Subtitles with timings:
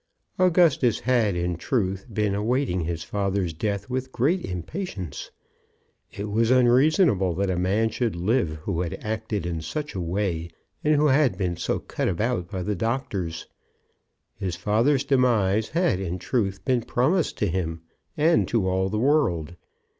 [0.39, 5.29] Augustus had, in truth, been awaiting his father's death with great impatience.
[6.11, 10.49] It was unreasonable that a man should live who had acted in such a way
[10.83, 13.45] and who had been so cut about by the doctors.
[14.37, 17.81] His father's demise had, in truth, been promised to him,
[18.17, 19.55] and to all the world.